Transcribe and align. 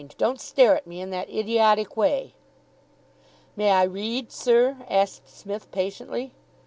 Don't 0.17 0.41
stare 0.41 0.75
at 0.75 0.87
me 0.87 0.99
in 0.99 1.11
that 1.11 1.29
idiotic 1.29 1.95
way." 1.95 2.33
"May 3.55 3.69
I 3.69 3.83
read, 3.83 4.31
sir?" 4.31 4.77
asked 4.89 5.29
Psmith, 5.29 5.69
patiently. 5.71 6.31